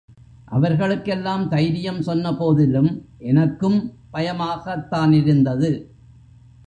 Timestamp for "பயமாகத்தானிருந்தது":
4.13-5.71